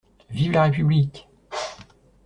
[0.31, 1.27] Vive la République!